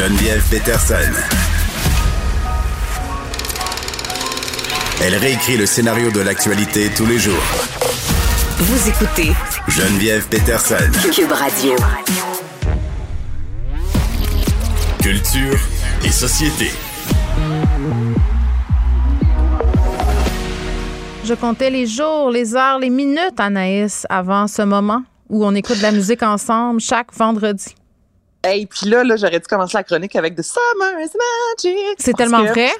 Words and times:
Geneviève 0.00 0.42
Peterson. 0.48 1.12
Elle 5.02 5.14
réécrit 5.16 5.58
le 5.58 5.66
scénario 5.66 6.10
de 6.10 6.20
l'actualité 6.20 6.88
tous 6.96 7.04
les 7.04 7.18
jours. 7.18 7.42
Vous 8.60 8.88
écoutez 8.88 9.32
Geneviève 9.68 10.26
Peterson. 10.28 10.90
Cube 11.12 11.30
Radio. 11.30 11.72
Culture 15.02 15.58
et 16.02 16.10
société. 16.10 16.70
Je 21.24 21.34
comptais 21.34 21.68
les 21.68 21.86
jours, 21.86 22.30
les 22.30 22.56
heures, 22.56 22.78
les 22.78 22.88
minutes, 22.88 23.38
Anaïs, 23.38 24.06
avant 24.08 24.46
ce 24.46 24.62
moment 24.62 25.02
où 25.28 25.44
on 25.44 25.54
écoute 25.54 25.76
de 25.76 25.82
la 25.82 25.92
musique 25.92 26.22
ensemble 26.22 26.80
chaque 26.80 27.12
vendredi. 27.14 27.74
Et 28.48 28.66
puis 28.66 28.88
là, 28.88 29.04
là 29.04 29.16
j'aurais 29.16 29.40
dû 29.40 29.46
commencer 29.46 29.76
la 29.76 29.84
chronique 29.84 30.16
avec 30.16 30.34
The 30.34 30.42
Summer's 30.42 31.10
Magic. 31.14 31.96
C'est 31.98 32.14
tellement 32.14 32.44
vrai? 32.44 32.70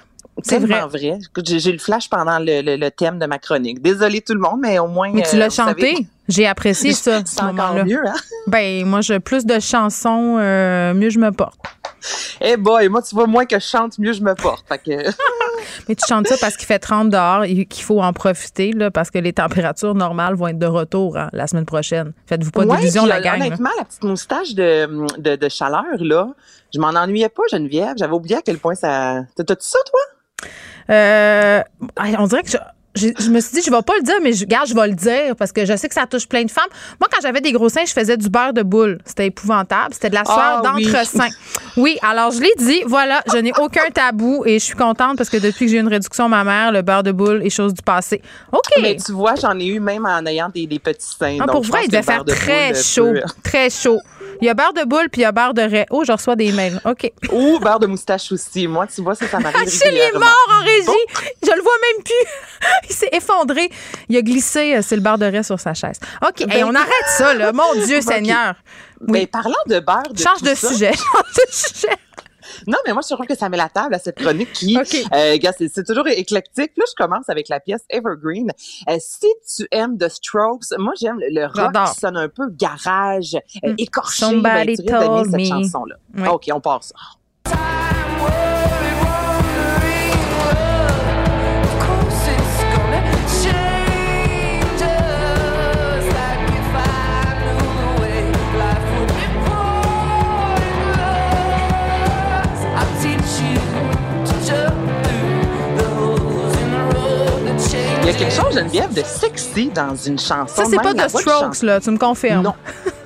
C'est 0.42 0.58
tellement 0.58 0.86
vrai. 0.86 1.18
J'ai 1.44 1.68
eu 1.68 1.72
le 1.72 1.78
flash 1.78 2.08
pendant 2.08 2.38
le, 2.38 2.62
le, 2.62 2.76
le, 2.76 2.90
thème 2.90 3.18
de 3.18 3.26
ma 3.26 3.38
chronique. 3.38 3.82
Désolée 3.82 4.22
tout 4.22 4.32
le 4.32 4.40
monde, 4.40 4.60
mais 4.60 4.78
au 4.78 4.86
moins. 4.86 5.10
Mais 5.12 5.22
tu 5.22 5.36
l'as 5.36 5.46
euh, 5.46 5.50
chanté? 5.50 5.92
savez, 5.92 6.06
J'ai 6.28 6.46
apprécié 6.46 6.92
ça. 6.92 7.20
C'est 7.24 7.42
encore 7.42 7.84
mieux, 7.84 8.06
hein? 8.06 8.14
Ben, 8.46 8.86
moi, 8.86 9.00
je, 9.02 9.18
plus 9.18 9.44
de 9.44 9.58
chansons, 9.60 10.38
euh, 10.38 10.94
mieux 10.94 11.10
je 11.10 11.18
me 11.18 11.30
porte. 11.30 11.58
Eh 12.40 12.56
boy, 12.56 12.88
moi, 12.88 13.02
tu 13.02 13.14
vois, 13.14 13.26
moins 13.26 13.44
que 13.44 13.58
je 13.58 13.66
chante, 13.66 13.98
mieux 13.98 14.12
je 14.12 14.22
me 14.22 14.34
porte. 14.34 14.66
Fait 14.66 14.78
que... 14.78 15.10
Mais 15.88 15.94
tu 15.94 16.04
chantes 16.08 16.26
ça 16.28 16.36
parce 16.40 16.56
qu'il 16.56 16.66
fait 16.66 16.78
30 16.78 17.10
dehors 17.10 17.44
et 17.44 17.64
qu'il 17.66 17.84
faut 17.84 18.00
en 18.02 18.12
profiter, 18.12 18.72
là, 18.72 18.90
parce 18.90 19.10
que 19.10 19.18
les 19.18 19.32
températures 19.32 19.94
normales 19.94 20.34
vont 20.34 20.48
être 20.48 20.58
de 20.58 20.66
retour 20.66 21.16
hein, 21.16 21.28
la 21.32 21.46
semaine 21.46 21.66
prochaine. 21.66 22.12
Faites-vous 22.26 22.50
pas 22.50 22.64
d'illusions, 22.64 23.06
la 23.06 23.16
euh, 23.16 23.20
gang. 23.20 23.36
Honnêtement, 23.40 23.70
la 23.78 23.84
petite 23.84 24.04
moustache 24.04 24.54
de, 24.54 24.86
de, 25.18 25.36
de 25.36 25.48
chaleur, 25.48 25.84
là, 26.00 26.28
je 26.74 26.78
m'en 26.80 26.88
ennuyais 26.88 27.28
pas, 27.28 27.42
Geneviève. 27.50 27.94
J'avais 27.96 28.12
oublié 28.14 28.36
à 28.36 28.42
quel 28.42 28.58
point 28.58 28.74
ça. 28.74 29.22
T'as- 29.36 29.44
T'as-tu 29.44 29.66
ça, 29.68 29.78
toi? 29.86 30.50
Euh, 30.90 31.62
on 32.18 32.26
dirait 32.26 32.42
que 32.42 32.50
je, 32.50 32.56
je, 32.94 33.08
je 33.18 33.30
me 33.30 33.40
suis 33.40 33.52
dit, 33.54 33.62
je 33.64 33.70
vais 33.70 33.82
pas 33.82 33.94
le 33.96 34.02
dire, 34.02 34.16
mais 34.22 34.32
je, 34.32 34.40
regarde, 34.44 34.66
je 34.68 34.74
vais 34.74 34.88
le 34.88 34.94
dire 34.94 35.36
parce 35.36 35.52
que 35.52 35.64
je 35.64 35.76
sais 35.76 35.88
que 35.88 35.94
ça 35.94 36.06
touche 36.06 36.26
plein 36.26 36.44
de 36.44 36.50
femmes. 36.50 36.68
Moi, 37.00 37.08
quand 37.12 37.20
j'avais 37.22 37.40
des 37.40 37.52
gros 37.52 37.68
seins, 37.68 37.84
je 37.86 37.92
faisais 37.92 38.16
du 38.16 38.28
beurre 38.28 38.52
de 38.52 38.62
boule. 38.62 38.98
C'était 39.04 39.26
épouvantable. 39.26 39.94
C'était 39.94 40.10
de 40.10 40.14
la 40.14 40.24
sueur 40.24 40.38
Ah, 40.38 40.62
d'entre-seins. 40.64 41.28
Oui, 41.76 41.98
alors 42.02 42.32
je 42.32 42.40
l'ai 42.40 42.52
dit. 42.58 42.82
Voilà, 42.86 43.22
je 43.32 43.38
n'ai 43.38 43.52
aucun 43.58 43.88
tabou 43.94 44.42
et 44.44 44.58
je 44.58 44.64
suis 44.64 44.74
contente 44.74 45.16
parce 45.16 45.30
que 45.30 45.36
depuis 45.36 45.66
que 45.66 45.70
j'ai 45.70 45.76
eu 45.76 45.80
une 45.80 45.88
réduction 45.88 46.28
ma 46.28 46.42
mère, 46.44 46.72
le 46.72 46.82
beurre 46.82 47.02
de 47.04 47.12
boule 47.12 47.42
est 47.44 47.50
chose 47.50 47.74
du 47.74 47.82
passé. 47.82 48.20
OK. 48.52 48.60
Mais 48.82 48.96
tu 48.96 49.12
vois, 49.12 49.34
j'en 49.36 49.58
ai 49.58 49.66
eu 49.66 49.80
même 49.80 50.04
en 50.06 50.24
ayant 50.26 50.48
des, 50.48 50.66
des 50.66 50.78
petits 50.78 51.14
seins. 51.18 51.38
Ah, 51.40 51.46
Donc, 51.46 51.52
pour 51.52 51.62
vrai, 51.62 51.82
il 51.84 51.90
devait 51.90 52.02
faire 52.02 52.24
très 52.24 52.74
chaud. 52.74 53.14
Très 53.42 53.70
chaud. 53.70 54.00
Il 54.40 54.46
y 54.46 54.48
a 54.48 54.54
beurre 54.54 54.72
de 54.72 54.84
boule 54.84 55.08
puis 55.10 55.20
il 55.20 55.24
y 55.24 55.26
a 55.26 55.32
beurre 55.32 55.54
de 55.54 55.62
raie. 55.62 55.86
Oh, 55.90 56.02
je 56.04 56.12
reçois 56.12 56.36
des 56.36 56.50
mails. 56.52 56.80
OK. 56.84 57.10
Ou 57.32 57.58
beurre 57.58 57.78
de 57.78 57.86
moustache 57.86 58.32
aussi. 58.32 58.66
Moi, 58.66 58.86
tu 58.86 59.02
vois, 59.02 59.14
ça, 59.14 59.26
ça 59.28 59.38
m'arrive 59.38 59.60
Achille 59.68 59.96
est 59.96 60.12
mort 60.12 60.48
en 60.50 60.60
régie. 60.62 61.04
Je 61.42 61.50
le 61.54 61.62
vois 61.62 61.72
même 61.94 62.02
plus. 62.04 62.70
Il 62.90 62.94
s'est 62.94 63.10
effondré. 63.12 63.70
Il 64.08 64.16
a 64.16 64.22
glissé, 64.22 64.76
euh, 64.76 64.82
c'est 64.82 64.96
le 64.96 65.02
beurre 65.02 65.18
de 65.18 65.26
raie 65.26 65.42
sur 65.42 65.60
sa 65.60 65.74
chaise. 65.74 65.98
OK, 66.26 66.40
hey, 66.48 66.64
on 66.64 66.74
arrête 66.74 66.90
ça, 67.18 67.34
là. 67.34 67.52
Mon 67.52 67.74
Dieu. 67.84 68.00
Seigneur. 68.10 68.54
Mais 69.08 69.26
parlant 69.26 69.54
de 69.66 69.80
beurre, 69.80 70.02
de 70.12 70.18
Change 70.18 70.38
tout 70.40 70.44
de 70.44 70.54
ça- 70.54 70.68
sujet. 70.72 70.92
Change 70.92 71.34
de 71.36 71.52
sujet. 71.52 71.96
Non, 72.66 72.78
mais 72.86 72.92
moi, 72.92 73.02
je 73.08 73.14
trouve 73.14 73.26
que 73.26 73.36
ça 73.36 73.48
met 73.48 73.56
la 73.56 73.68
table 73.68 73.94
à 73.94 73.98
cette 73.98 74.16
chronique 74.16 74.52
qui, 74.52 74.76
OK. 74.78 74.96
euh, 75.14 75.36
gars, 75.38 75.52
c'est, 75.56 75.68
c'est 75.72 75.84
toujours 75.84 76.06
éclectique. 76.08 76.72
Là, 76.76 76.84
je 76.88 76.94
commence 76.96 77.28
avec 77.28 77.48
la 77.48 77.60
pièce 77.60 77.82
Evergreen. 77.90 78.50
Euh, 78.88 78.96
si 78.98 79.26
tu 79.56 79.66
aimes 79.70 79.96
The 79.98 80.08
Strokes, 80.08 80.66
moi, 80.78 80.92
j'aime 81.00 81.18
le, 81.20 81.28
le 81.40 81.46
rock 81.46 81.72
qui 81.92 82.00
sonne 82.00 82.16
un 82.16 82.28
peu 82.28 82.48
garage, 82.50 83.36
euh, 83.64 83.70
Mm. 83.72 83.74
écorché. 83.78 84.20
Somebody 84.24 84.76
Ben, 84.84 85.22
tu 85.24 85.30
cette 85.30 85.40
me. 85.40 85.44
chanson-là. 85.44 85.96
OK, 86.32 86.48
on 86.52 86.60
part 86.60 86.82
ça. 86.82 86.94
Il 87.46 88.79
quelque 108.20 108.34
chose, 108.34 108.54
Geneviève, 108.54 108.92
de 108.92 109.02
sexy 109.02 109.70
dans 109.70 109.96
une 109.96 110.18
chanson. 110.18 110.54
Ça, 110.54 110.64
c'est 110.66 110.76
pas 110.76 110.92
de 110.92 111.08
Strokes, 111.08 111.62
là. 111.62 111.80
Tu 111.80 111.90
me 111.90 111.96
confirmes. 111.96 112.42
Non. 112.42 112.54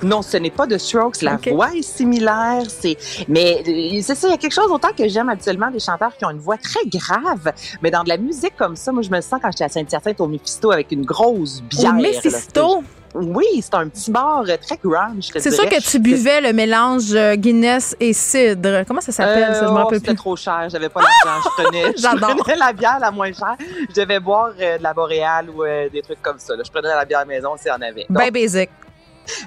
Non, 0.03 0.23
ce 0.23 0.37
n'est 0.37 0.51
pas 0.51 0.67
de 0.67 0.77
Strokes. 0.77 1.23
La 1.23 1.39
voix 1.51 1.73
est 1.73 1.83
similaire. 1.83 2.65
C'est, 2.69 2.97
mais 3.29 3.63
euh, 3.67 4.01
c'est 4.03 4.17
ça. 4.17 4.27
Il 4.27 4.33
y 4.33 4.35
a 4.35 4.37
quelque 4.37 4.53
chose 4.53 4.71
autant 4.71 4.93
que 4.97 5.09
j'aime 5.09 5.29
habituellement 5.29 5.71
des 5.71 5.79
chanteurs 5.79 6.17
qui 6.17 6.25
ont 6.25 6.31
une 6.31 6.39
voix 6.39 6.59
très 6.59 6.85
grave, 6.87 7.53
mais 7.81 7.91
dans 7.91 8.03
de 8.03 8.09
la 8.09 8.17
musique 8.17 8.57
comme 8.57 8.75
ça, 8.75 8.91
moi 8.91 9.03
je 9.03 9.11
me 9.11 9.21
sens 9.21 9.39
quand 9.41 9.51
j'étais 9.53 9.65
à 9.65 9.69
Saint-Hyacinthe 9.69 10.21
au 10.21 10.27
Mephisto 10.27 10.73
avec 10.73 10.91
une 10.91 11.05
grosse 11.05 11.63
bière. 11.63 11.95
Au 11.95 12.03
là. 12.03 12.81
Oui, 13.15 13.45
c'est 13.63 13.75
un 13.75 13.89
petit 13.89 14.11
bar 14.11 14.43
euh, 14.49 14.57
très 14.61 14.77
grunge. 14.83 15.31
je 15.33 15.39
C'est 15.39 15.53
sûr 15.53 15.69
que 15.69 15.81
tu 15.81 16.01
buvais 16.01 16.41
le 16.41 16.53
mélange 16.53 17.13
euh, 17.15 17.37
Guinness 17.37 17.95
et 18.01 18.13
cidre. 18.13 18.83
Comment 18.87 19.01
ça 19.01 19.13
s'appelle, 19.13 19.51
Euh, 19.51 19.55
ça? 19.55 19.61
Je 19.61 19.65
me 19.67 19.71
oh, 19.71 19.75
rappelle 19.75 19.99
C'était 19.99 20.11
plus. 20.13 20.17
trop 20.17 20.35
cher, 20.37 20.67
j'avais 20.69 20.89
pas 20.89 21.01
l'argent. 21.01 21.41
Je 21.57 21.63
prenais, 21.63 21.85
je 21.97 22.03
J'adore. 22.03 22.37
prenais 22.37 22.57
la 22.57 22.73
bière 22.73 22.99
la 23.01 23.11
moins 23.13 23.33
chère. 23.33 23.57
Je 23.89 24.01
devais 24.01 24.19
boire 24.19 24.51
euh, 24.61 24.79
de 24.79 24.83
la 24.83 24.93
Boréale 24.93 25.49
ou 25.51 25.63
euh, 25.63 25.89
des 25.89 26.03
trucs 26.03 26.21
comme 26.23 26.39
ça. 26.39 26.57
là. 26.57 26.63
Je 26.67 26.71
prenais 26.73 26.89
la 26.89 27.05
bière 27.05 27.21
à 27.21 27.23
la 27.23 27.29
maison, 27.29 27.51
c'est 27.57 27.71
en 27.71 27.81
avait. 27.81 28.07
Donc, 28.11 28.19
Ben 28.19 28.31
basic. 28.33 28.71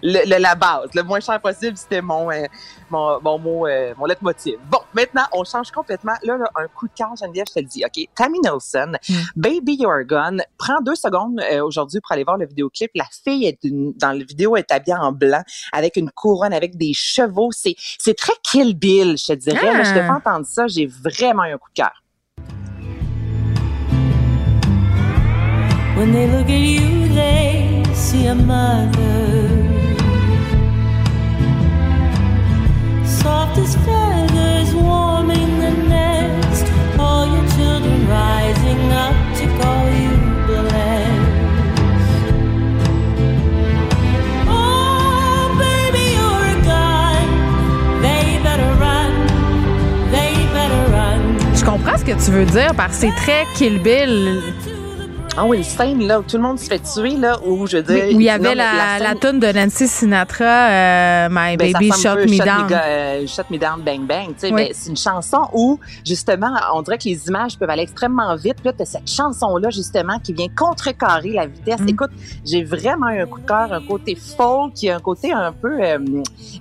Le, 0.04 0.20
le- 0.30 0.42
la 0.42 0.56
base, 0.56 0.90
le 0.94 1.04
moins 1.04 1.20
cher 1.20 1.40
possible, 1.42 1.78
c'était 1.78 2.02
mon, 2.02 2.32
euh, 2.32 2.44
mon, 2.90 3.20
mon 3.22 3.38
mot, 3.40 3.68
euh, 3.68 3.94
mon 3.98 4.06
leitmotiv. 4.06 4.56
Bon, 4.70 4.80
maintenant, 4.94 5.24
on 5.34 5.44
change 5.44 5.72
complètement. 5.72 6.14
Là, 6.24 6.38
là, 6.38 6.50
un 6.56 6.68
coup 6.68 6.88
de 6.88 6.94
cœur, 6.96 7.10
Geneviève, 7.20 7.46
je 7.50 7.54
te 7.56 7.60
le 7.60 7.66
dis. 7.66 7.84
OK, 7.86 8.08
Tammy 8.16 8.40
Nelson, 8.42 8.94
Mm. 9.10 9.14
Baby 9.36 9.76
You're 9.80 10.04
Gone. 10.06 10.42
Prends 10.58 10.82
deux 10.82 10.96
secondes 10.96 11.40
euh, 11.52 11.64
aujourd'hui 11.64 12.00
pour 12.02 12.12
aller 12.12 12.24
voir 12.24 12.38
le 12.38 12.46
vidéoclip. 12.46 12.92
La 12.96 13.06
fille 13.24 13.46
est 13.46 13.60
une- 13.64 13.94
dans 13.94 14.12
le 14.12 14.24
vidéo 14.26 14.56
est 14.58 14.72
habillée 14.72 14.96
en 14.98 15.12
blanc 15.12 15.42
avec 15.72 15.96
une 15.98 16.10
couronne, 16.12 16.54
avec 16.54 16.78
des 16.78 16.94
chevaux. 16.94 17.50
C'est, 17.52 17.76
c'est 18.00 18.16
très 18.18 18.34
Kill 18.44 18.76
Bill, 18.78 19.18
je 19.18 19.26
te 19.28 19.34
dirais. 19.34 19.60
Ah. 19.62 19.78
Là, 19.78 19.84
je 19.84 19.90
te 19.92 19.96
fais 20.02 20.10
entendre 20.10 20.46
ça, 20.46 20.68
j'ai 20.68 20.86
vraiment 20.88 21.44
un 21.44 21.58
coup 21.58 21.70
de 21.70 21.82
cœur. 21.82 22.04
When 25.98 26.12
they 26.14 26.28
look 26.28 26.48
at 26.48 26.60
you, 26.60 27.08
they 27.16 27.84
see 27.96 28.28
a 28.28 28.36
mother. 28.36 29.67
Je 51.54 51.66
comprends 51.66 51.98
ce 51.98 52.06
que 52.06 52.12
tu 52.12 52.32
veux 52.32 52.46
dire 52.46 52.74
que 52.88 52.96
c'est 52.96 53.16
très 53.18 53.46
Kill 53.56 53.80
Bill. 53.80 54.42
Ah 55.40 55.46
oui, 55.46 55.58
une 55.58 55.64
scène 55.64 56.08
là 56.08 56.20
où 56.20 56.24
tout 56.24 56.36
le 56.38 56.42
monde 56.42 56.58
se 56.58 56.66
fait 56.68 56.80
tuer, 56.80 57.16
là, 57.16 57.38
où 57.46 57.68
je 57.68 57.78
dire. 57.78 58.06
Oui, 58.08 58.16
où 58.16 58.20
il 58.20 58.26
y 58.26 58.30
avait 58.30 58.44
non, 58.44 58.56
la, 58.56 58.98
la, 58.98 59.14
toune 59.14 59.40
de 59.40 59.46
Nancy 59.52 59.88
Sinatra, 59.88 60.46
euh, 60.46 61.28
My 61.30 61.56
Ben, 61.56 61.74
Baby 61.74 61.92
Shot 61.92 62.16
Me 62.26 62.44
Down. 62.44 62.68
Euh, 62.72 63.28
Shut 63.28 63.46
Me 63.52 63.60
Down, 63.60 63.82
Bang 63.84 64.02
Bang. 64.08 64.30
tu 64.30 64.34
sais, 64.40 64.48
Oui. 64.48 64.54
mais 64.56 64.72
c'est 64.74 64.90
une 64.90 64.98
chanson 64.98 65.48
où, 65.54 65.80
justement, 66.04 66.50
on 66.74 66.82
dirait 66.82 66.98
que 66.98 67.04
les 67.04 67.28
images 67.28 67.56
peuvent 67.60 67.70
aller 67.70 67.84
extrêmement 67.84 68.36
vite. 68.36 68.56
Puis 68.56 68.66
là, 68.66 68.74
t'as 68.76 68.86
cette 68.86 69.08
chanson-là, 69.08 69.70
justement, 69.70 70.18
qui 70.18 70.34
vient 70.34 70.48
contrecarrer 70.58 71.34
la 71.34 71.46
vitesse. 71.46 71.82
Mm. 71.82 71.90
Écoute, 71.90 72.12
j'ai 72.44 72.64
vraiment 72.64 73.06
un 73.06 73.28
coup 73.28 73.40
de 73.40 73.46
cœur, 73.46 73.72
un 73.72 73.82
côté 73.82 74.16
folk, 74.16 74.74
qui 74.74 74.90
a 74.90 74.96
un 74.96 75.00
côté 75.00 75.32
un 75.34 75.52
peu 75.52 75.78
euh, 75.84 76.00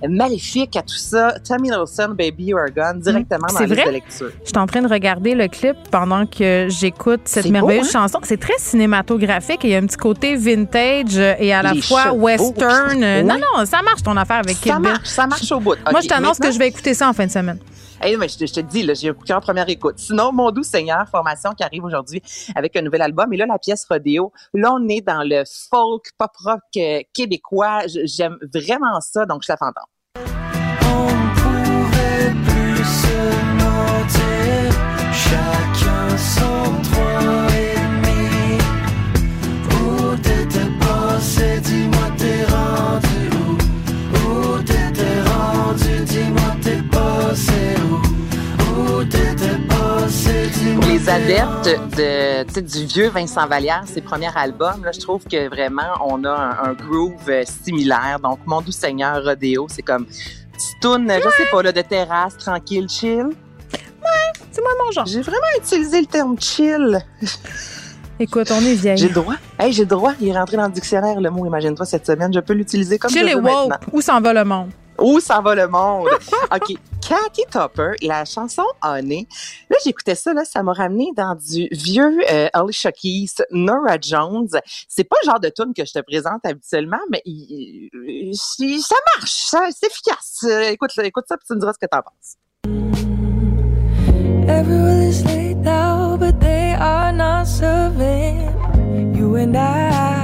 maléfique 0.07 0.75
à 0.75 0.83
tout 0.83 0.95
ça. 0.97 1.33
Tammy 1.43 1.69
Nelson, 1.69 2.09
Baby 2.15 2.45
You're 2.45 2.69
Gone, 2.75 2.99
directement 2.99 3.47
Mm. 3.49 3.53
dans 3.53 3.57
C'est 3.57 3.63
la 3.67 3.67
liste 3.69 3.81
vrai? 3.81 3.85
de 3.87 3.91
lecture. 3.91 4.29
Je 4.43 4.49
suis 4.49 4.57
en 4.59 4.67
train 4.67 4.81
de 4.83 4.87
regarder 4.87 5.33
le 5.33 5.47
clip 5.47 5.77
pendant 5.89 6.27
que 6.27 6.67
j'écoute 6.69 7.21
cette 7.25 7.45
beau, 7.47 7.51
merveilleuse 7.53 7.87
hein? 7.95 8.01
chanson. 8.03 8.19
C'est 8.21 8.39
très 8.39 8.57
cinématographique 8.67 9.63
et 9.65 9.69
il 9.69 9.71
y 9.71 9.75
a 9.75 9.79
un 9.79 9.85
petit 9.85 9.97
côté 9.97 10.35
vintage 10.35 11.17
et 11.17 11.53
à 11.53 11.61
la 11.61 11.73
Les 11.73 11.81
fois 11.81 12.03
chevaux. 12.05 12.15
western. 12.15 12.97
Oui. 13.03 13.23
Non, 13.23 13.35
non, 13.37 13.65
ça 13.65 13.81
marche 13.81 14.03
ton 14.03 14.15
affaire 14.17 14.37
avec 14.37 14.59
Kill 14.59 14.71
Ça 14.71 14.79
marche, 14.79 15.07
ça 15.07 15.27
marche 15.27 15.51
au 15.51 15.59
bout. 15.59 15.75
Moi, 15.91 16.01
je 16.01 16.07
t'annonce 16.07 16.39
que 16.39 16.51
je 16.51 16.59
vais 16.59 16.67
écouter 16.67 16.93
ça 16.93 17.09
en 17.09 17.13
fin 17.13 17.25
de 17.25 17.31
semaine. 17.31 17.59
Hey, 17.99 18.15
mais 18.15 18.27
je, 18.29 18.37
te- 18.37 18.45
je 18.45 18.53
te 18.53 18.59
dis, 18.59 18.87
j'ai 18.93 19.09
un 19.09 19.13
coup 19.13 19.23
de 19.23 19.27
cœur 19.27 19.41
première 19.41 19.67
écoute. 19.69 19.95
Sinon, 19.97 20.31
Mon 20.31 20.51
doux 20.51 20.61
Seigneur, 20.61 21.07
formation 21.09 21.51
qui 21.53 21.63
arrive 21.63 21.83
aujourd'hui 21.83 22.21
avec 22.55 22.75
un 22.75 22.83
nouvel 22.83 23.01
album. 23.01 23.33
Et 23.33 23.37
là, 23.37 23.47
la 23.47 23.57
pièce 23.57 23.85
Rodéo. 23.89 24.31
Là, 24.53 24.71
on 24.79 24.87
est 24.87 25.01
dans 25.01 25.23
le 25.23 25.43
folk 25.71 26.05
pop 26.15 26.29
rock 26.45 26.59
euh, 26.77 26.99
québécois. 27.15 27.79
J'aime 28.05 28.37
vraiment 28.53 29.01
ça, 29.01 29.25
donc 29.25 29.41
je 29.43 29.51
la 29.51 29.57
fais 29.57 29.65
de, 51.27 52.61
du 52.61 52.85
vieux 52.85 53.09
Vincent 53.09 53.45
Vallière, 53.47 53.83
ses 53.85 54.01
premiers 54.01 54.29
albums. 54.35 54.83
Là, 54.85 54.91
je 54.93 54.99
trouve 54.99 55.23
que 55.25 55.49
vraiment, 55.49 55.91
on 56.05 56.23
a 56.23 56.29
un, 56.31 56.69
un 56.69 56.73
groove 56.73 57.15
euh, 57.29 57.43
similaire. 57.63 58.19
Donc, 58.23 58.39
Mon 58.45 58.61
doux 58.61 58.71
Seigneur, 58.71 59.21
Rodéo, 59.23 59.67
c'est 59.69 59.81
comme 59.81 60.05
petite 60.05 60.79
toune, 60.81 61.11
je 61.11 61.29
sais 61.29 61.49
pas, 61.51 61.61
là, 61.61 61.71
de 61.73 61.81
terrasse, 61.81 62.37
tranquille, 62.37 62.87
chill. 62.89 63.27
C'est 64.51 64.61
moi 64.61 64.71
mon 64.83 64.91
genre. 64.91 65.05
J'ai 65.05 65.21
vraiment 65.21 65.45
utilisé 65.61 65.99
le 65.99 66.07
terme 66.07 66.35
chill. 66.39 66.99
Écoute, 68.19 68.47
on 68.51 68.59
est 68.61 68.69
J'ai 68.69 68.75
vieille. 68.75 69.03
le 69.03 69.09
droit. 69.13 69.35
Hey, 69.59 69.71
j'ai 69.73 69.83
le 69.83 69.89
droit. 69.89 70.13
Il 70.19 70.29
est 70.29 70.37
rentré 70.37 70.57
dans 70.57 70.65
le 70.65 70.71
dictionnaire, 70.71 71.19
le 71.21 71.29
mot, 71.29 71.45
imagine-toi, 71.45 71.85
cette 71.85 72.07
semaine. 72.07 72.33
Je 72.33 72.39
peux 72.39 72.53
l'utiliser 72.53 72.97
comme 72.97 73.11
Chill 73.11 73.27
je 73.27 73.33
et 73.33 73.35
veux 73.35 73.41
woke. 73.41 73.69
maintenant. 73.69 73.87
Où 73.91 74.01
s'en 74.01 74.19
va 74.21 74.33
le 74.33 74.43
monde? 74.45 74.71
Où 74.97 75.19
s'en 75.19 75.41
va 75.43 75.53
le 75.53 75.67
monde? 75.67 76.07
OK. 76.55 76.75
Cathy 77.07 77.43
Topper, 77.49 77.93
la 78.01 78.25
chanson 78.25 78.65
Honey. 78.83 79.27
Là, 79.69 79.77
j'écoutais 79.81 80.13
ça, 80.13 80.33
là, 80.33 80.43
ça 80.43 80.61
m'a 80.61 80.73
ramené 80.73 81.09
dans 81.15 81.35
du 81.35 81.69
vieux 81.71 82.19
euh, 82.29 82.49
Alicia 82.51 82.91
Keys, 82.91 83.35
Nora 83.49 83.97
Jones. 84.01 84.49
C'est 84.89 85.05
pas 85.05 85.15
le 85.23 85.31
genre 85.31 85.39
de 85.39 85.47
tune 85.47 85.73
que 85.73 85.85
je 85.85 85.93
te 85.93 85.99
présente 85.99 86.45
habituellement, 86.45 86.99
mais 87.09 87.23
ça 88.33 88.95
marche, 89.15 89.47
c'est 89.71 89.87
efficace. 89.87 90.43
Euh, 90.43 90.71
écoute, 90.71 90.91
écoute 91.01 91.23
ça, 91.29 91.37
puis 91.37 91.45
tu 91.47 91.53
me 91.53 91.59
diras 91.61 91.71
ce 91.71 91.79
que 91.79 91.89
t'en 91.89 92.01
penses. 92.01 92.35
Everyone 94.49 95.03
is 95.03 95.23
laid 95.23 95.57
now, 95.63 96.17
but 96.17 96.41
they 96.41 96.73
are 96.73 97.13
not 97.13 97.45
serving. 97.47 98.51
You 99.15 99.35
and 99.35 99.55
I, 99.55 100.16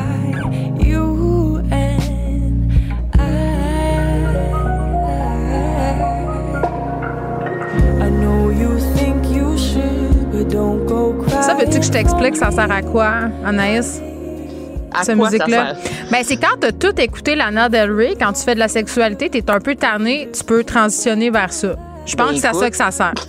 veux-tu 11.73 11.79
que 11.79 11.85
je 11.85 11.91
t'explique 11.91 12.35
ça 12.37 12.51
sert 12.51 12.71
à 12.71 12.81
quoi, 12.81 13.13
Anaïs? 13.45 13.99
À 14.93 15.03
cette 15.03 15.17
musique-là? 15.17 15.73
Ben, 16.11 16.21
c'est 16.23 16.37
quand 16.37 16.55
t'as 16.59 16.71
tout 16.71 16.93
écouté 16.99 17.35
Lana 17.35 17.67
Del 17.67 17.91
Rey, 17.91 18.15
quand 18.19 18.31
tu 18.33 18.43
fais 18.43 18.53
de 18.53 18.59
la 18.59 18.67
sexualité, 18.67 19.29
t'es 19.29 19.49
un 19.49 19.59
peu 19.59 19.73
tanné, 19.75 20.29
tu 20.37 20.43
peux 20.43 20.63
transitionner 20.63 21.31
vers 21.31 21.51
ça. 21.51 21.75
Je 22.05 22.15
pense 22.15 22.27
Ben, 22.27 22.33
que 22.35 22.39
c'est 22.41 22.47
à 22.47 22.53
ça 22.53 22.69
que 22.69 22.75
ça 22.77 22.91
sert. 22.91 23.13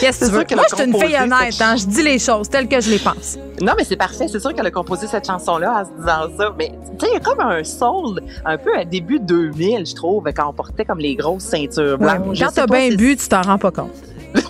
Qu'est-ce 0.00 0.20
que 0.20 0.24
tu 0.26 0.30
veux? 0.32 0.44
Moi, 0.54 0.64
je 0.70 0.76
suis 0.76 0.84
une 0.84 1.00
fille 1.00 1.16
honnête, 1.16 1.54
hein, 1.60 1.76
je 1.76 1.86
dis 1.86 2.02
les 2.02 2.18
choses 2.18 2.50
telles 2.50 2.68
que 2.68 2.78
je 2.82 2.90
les 2.90 2.98
pense. 2.98 3.38
Non, 3.62 3.72
mais 3.78 3.84
c'est 3.84 3.96
parfait. 3.96 4.26
C'est 4.30 4.40
sûr 4.40 4.52
qu'elle 4.54 4.66
a 4.66 4.70
composé 4.70 5.06
cette 5.06 5.26
chanson-là 5.26 5.80
en 5.80 5.84
se 5.86 5.90
disant 5.98 6.36
ça. 6.36 6.54
Mais 6.58 6.72
tu 6.98 7.06
sais, 7.06 7.12
il 7.12 7.14
y 7.14 7.16
a 7.16 7.20
comme 7.20 7.40
un 7.40 7.64
soul 7.64 8.20
un 8.44 8.58
peu 8.58 8.76
à 8.76 8.84
début 8.84 9.18
2000, 9.18 9.86
je 9.86 9.94
trouve, 9.94 10.24
quand 10.36 10.50
on 10.50 10.52
portait 10.52 10.84
comme 10.84 10.98
les 10.98 11.14
grosses 11.16 11.44
ceintures 11.44 11.96
blanches. 11.96 12.38
Quand 12.38 12.50
t'as 12.54 12.66
bien 12.66 12.90
si- 12.90 12.96
bu, 12.98 13.16
tu 13.16 13.26
t'en 13.28 13.40
rends 13.40 13.56
pas 13.56 13.70
compte. 13.70 13.94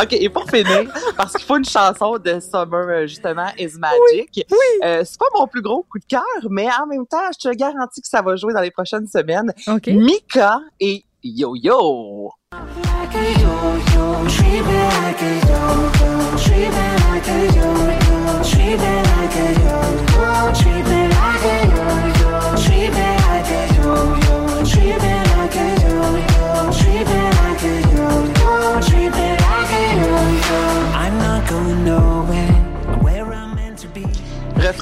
OK, 0.00 0.12
et 0.12 0.28
pour 0.28 0.48
finir, 0.48 0.90
parce 1.16 1.32
qu'il 1.34 1.44
faut 1.44 1.56
une 1.56 1.64
chanson 1.64 2.18
de 2.18 2.40
Summer, 2.40 2.86
euh, 2.88 3.06
justement, 3.06 3.46
Is 3.58 3.78
Magic. 3.78 4.46
Euh, 4.84 5.02
c'est 5.04 5.18
pas 5.18 5.26
mon 5.38 5.46
plus 5.46 5.62
gros 5.62 5.82
coup 5.82 5.98
de 5.98 6.04
cœur, 6.04 6.22
mais 6.50 6.68
en 6.80 6.86
même 6.86 7.06
temps, 7.06 7.18
je 7.32 7.48
te 7.48 7.54
garantis 7.54 8.00
que 8.00 8.08
ça 8.08 8.22
va 8.22 8.36
jouer 8.36 8.54
dans 8.54 8.60
les 8.60 8.70
prochaines 8.70 9.06
semaines. 9.06 9.52
OK? 9.68 9.88
Mika 9.88 10.60
et 10.80 11.04
yo-yo, 11.22 12.30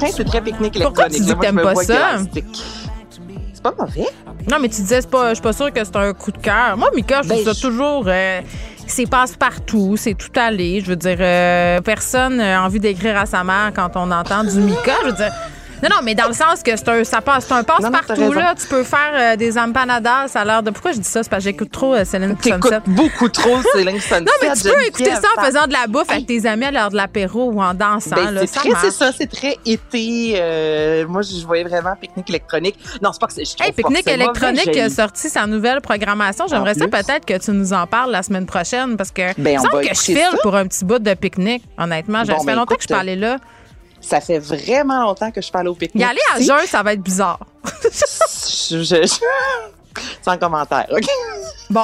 Refrain, 0.00 0.17
c'est 0.17 0.25
très 0.25 0.41
pique-nique 0.41 0.79
Pourquoi 0.82 1.06
électronique. 1.06 1.12
tu 1.17 1.20
dis 1.23 1.29
Là, 1.29 1.35
que 1.35 1.38
moi, 1.38 1.44
je 1.44 1.49
t'aimes 1.49 1.56
me 1.56 1.62
pas 1.62 1.73
vois 1.73 1.85
ça? 1.85 2.19
C'est 3.52 3.62
pas 3.62 3.75
mauvais. 3.79 4.06
Non, 4.50 4.56
mais 4.61 4.69
tu 4.69 4.81
disais, 4.81 5.00
c'est 5.02 5.11
pas, 5.11 5.31
je 5.31 5.35
suis 5.35 5.43
pas 5.43 5.52
sûre 5.52 5.73
que 5.73 5.85
c'est 5.85 5.97
un 5.97 6.12
coup 6.14 6.32
de 6.32 6.38
cœur. 6.38 6.76
Moi, 6.76 6.88
Mika, 6.94 7.20
je 7.23 7.29
trouve 7.29 7.44
Ben, 7.44 7.52
ça 7.52 7.58
je- 7.61 7.67
toujours. 7.67 8.05
euh, 8.06 8.41
c'est 8.87 9.06
passe-partout, 9.08 9.97
c'est 9.99 10.14
tout 10.14 10.31
allé. 10.35 10.81
Je 10.81 10.87
veux 10.87 10.97
dire, 10.97 11.17
euh, 11.20 11.81
personne 11.82 12.38
n'a 12.38 12.62
envie 12.64 12.81
d'écrire 12.81 13.19
à 13.19 13.26
sa 13.26 13.44
mère 13.44 13.70
quand 13.75 13.91
on 13.97 14.11
entend 14.11 14.44
du 14.44 14.58
Mika. 14.61 14.93
Je 15.02 15.06
veux 15.08 15.12
dire. 15.17 15.32
Non, 15.82 15.88
non, 15.88 15.96
mais 16.02 16.14
dans 16.14 16.28
le 16.28 16.34
sens 16.34 16.62
que 16.62 16.76
c'est 16.76 16.88
un, 16.88 17.04
ça 17.04 17.20
passe, 17.20 17.46
c'est 17.46 17.52
un 17.52 17.56
Non, 17.56 17.62
non, 17.62 17.90
t'as 17.90 17.90
passe-partout, 17.90 18.32
là. 18.32 18.54
Tu 18.54 18.66
peux 18.66 18.84
faire 18.84 19.12
euh, 19.14 19.36
des 19.36 19.56
empanadas, 19.56 20.28
ça 20.28 20.40
a 20.40 20.44
l'air 20.44 20.62
de. 20.62 20.70
Pourquoi 20.70 20.92
je 20.92 20.98
dis 20.98 21.08
ça? 21.08 21.22
C'est 21.22 21.30
parce 21.30 21.44
que 21.44 21.50
j'écoute 21.50 21.70
trop 21.70 21.94
euh, 21.94 22.04
Céline 22.04 22.36
Sunset. 22.40 22.80
beaucoup 22.86 23.28
trop 23.28 23.58
Céline 23.74 24.00
Sunset. 24.00 24.20
Non, 24.20 24.32
mais 24.42 24.52
tu 24.54 24.62
peux 24.62 24.82
écouter 24.86 25.14
ça 25.14 25.28
en 25.38 25.44
faisant 25.44 25.66
de 25.66 25.72
la 25.72 25.86
bouffe 25.86 26.10
avec 26.10 26.26
tes 26.26 26.46
amis 26.46 26.66
à 26.66 26.70
l'heure 26.70 26.90
de 26.90 26.96
l'apéro 26.96 27.50
ou 27.50 27.62
en 27.62 27.74
dansant. 27.74 28.16
Ben, 28.16 28.30
là, 28.30 28.42
c'est 28.46 28.58
très, 28.58 28.70
c'est 28.80 28.90
ça, 28.90 29.10
c'est 29.16 29.30
très 29.30 29.56
été. 29.64 30.34
euh, 30.36 31.06
moi, 31.06 31.22
je 31.22 31.44
voyais 31.46 31.64
vraiment 31.64 31.94
pique-nique 32.00 32.28
électronique. 32.28 32.76
Non, 33.02 33.12
c'est 33.12 33.20
pas 33.20 33.26
que 33.26 33.32
c'est. 33.32 33.42
Hey, 33.60 33.72
Pique-Nique 33.72 34.08
électronique 34.08 34.66
mauvais, 34.66 34.80
a 34.82 34.90
sorti 34.90 35.28
sa 35.28 35.46
nouvelle 35.46 35.80
programmation. 35.80 36.46
J'aimerais 36.48 36.74
ça 36.74 36.88
peut-être 36.88 37.24
que 37.24 37.38
tu 37.38 37.50
nous 37.52 37.72
en 37.72 37.86
parles 37.86 38.10
la 38.10 38.22
semaine 38.22 38.46
prochaine 38.46 38.96
parce 38.96 39.10
que 39.10 39.34
Ben, 39.40 39.52
il 39.52 39.58
me 39.58 39.62
semble 39.62 39.86
que 39.86 39.94
je 39.94 40.00
file 40.00 40.38
pour 40.42 40.54
un 40.54 40.66
petit 40.66 40.84
bout 40.84 40.98
de 40.98 41.14
pique-nique, 41.14 41.64
honnêtement. 41.78 42.24
Ça 42.24 42.36
fait 42.38 42.44
ben, 42.44 42.56
longtemps 42.56 42.76
que 42.76 42.82
je 42.82 42.88
parlais 42.88 43.16
là. 43.16 43.38
Ça 44.00 44.20
fait 44.20 44.38
vraiment 44.38 45.02
longtemps 45.02 45.31
que 45.31 45.41
je 45.41 45.50
parle 45.50 45.69
au 45.69 45.75
pique-nique. 45.75 46.05
Y 46.05 46.08
aller 46.08 46.20
à 46.35 46.41
jeun, 46.41 46.67
ça 46.67 46.82
va 46.82 46.93
être 46.94 47.02
bizarre. 47.02 47.38
Je- 47.93 48.82
je- 48.82 49.06
je- 49.06 50.00
Sans 50.25 50.38
commentaire, 50.38 50.87
OK? 50.91 51.05
Bon, 51.69 51.82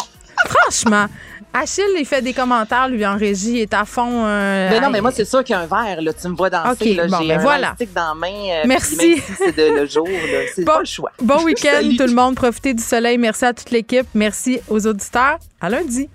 franchement, 0.49 1.07
Achille, 1.53 1.85
il 1.99 2.05
fait 2.05 2.21
des 2.23 2.33
commentaires, 2.35 2.87
lui, 2.89 3.07
en 3.07 3.17
régie, 3.17 3.53
il 3.53 3.61
est 3.61 3.73
à 3.75 3.85
fond. 3.87 4.25
euh, 4.27 4.69
Mais 4.71 4.81
non, 4.81 4.91
mais 4.91 5.01
moi, 5.01 5.11
c'est 5.11 5.25
sûr 5.25 5.43
qu'il 5.43 5.55
y 5.55 5.59
a 5.59 5.61
un 5.63 5.67
verre, 5.67 6.03
là. 6.03 6.13
Tu 6.13 6.29
me 6.29 6.37
vois 6.37 6.51
danser, 6.51 6.91
OK, 6.91 6.97
là. 6.97 7.07
bon, 7.09 7.19
J'ai 7.23 7.29
ben 7.29 7.39
un 7.39 7.43
voilà. 7.43 7.75
dans 7.95 8.09
la 8.09 8.15
main. 8.15 8.51
euh, 8.51 8.63
Merci. 8.67 9.23
c'est 9.39 9.57
de- 9.57 9.75
le 9.81 9.87
jour. 9.87 10.07
C'est 10.55 10.65
Bon- 10.65 10.73
pas 10.75 10.79
le 10.81 10.85
choix. 10.85 11.13
Bon 11.23 11.43
week-end, 11.45 11.81
tout 11.97 12.07
le 12.07 12.15
monde. 12.15 12.35
Profitez 12.35 12.75
du 12.75 12.83
soleil. 12.83 13.17
Merci 13.17 13.45
à 13.47 13.55
toute 13.55 13.71
l'équipe. 13.71 14.07
Merci 14.15 14.61
aux 14.69 14.87
auditeurs. 14.87 15.39
À 15.61 15.71
lundi. 15.71 16.11